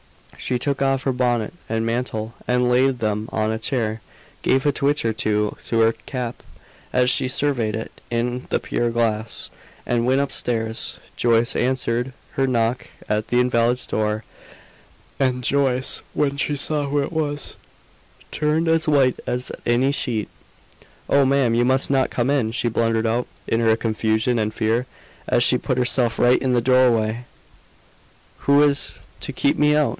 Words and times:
She 0.35 0.57
took 0.57 0.81
off 0.81 1.03
her 1.03 1.13
bonnet 1.13 1.53
and 1.69 1.85
mantle, 1.85 2.33
and 2.47 2.67
laid 2.67 2.97
them 2.97 3.29
on 3.31 3.51
a 3.51 3.59
chair, 3.59 4.01
gave 4.41 4.65
a 4.65 4.71
twitch 4.71 5.05
or 5.05 5.13
two 5.13 5.55
to 5.67 5.81
her 5.81 5.91
cap, 6.07 6.41
as 6.91 7.11
she 7.11 7.27
surveyed 7.27 7.75
it 7.75 8.01
in 8.09 8.47
the 8.49 8.59
pier 8.59 8.89
glass, 8.89 9.51
and 9.85 10.07
went 10.07 10.19
upstairs. 10.19 10.97
Joyce 11.15 11.55
answered 11.55 12.11
her 12.31 12.47
knock 12.47 12.87
at 13.07 13.27
the 13.27 13.39
invalid's 13.39 13.85
door; 13.85 14.23
and 15.19 15.43
Joyce, 15.43 16.01
when 16.15 16.37
she 16.37 16.55
saw 16.55 16.87
who 16.87 17.03
it 17.03 17.13
was, 17.13 17.55
turned 18.31 18.67
as 18.67 18.87
white 18.87 19.19
as 19.27 19.51
any 19.67 19.91
sheet. 19.91 20.27
"Oh, 21.07 21.23
ma'am, 21.23 21.53
you 21.53 21.63
must 21.63 21.91
not 21.91 22.09
come 22.09 22.31
in!" 22.31 22.51
she 22.51 22.67
blundered 22.67 23.05
out, 23.05 23.27
in 23.47 23.59
her 23.59 23.77
confusion 23.77 24.39
and 24.39 24.51
fear, 24.51 24.87
as 25.27 25.43
she 25.43 25.59
put 25.59 25.77
herself 25.77 26.17
right 26.17 26.41
in 26.41 26.53
the 26.53 26.61
doorway. 26.61 27.25
"Who 28.39 28.63
is 28.63 28.95
to 29.19 29.31
keep 29.31 29.59
me 29.59 29.75
out?" 29.75 29.89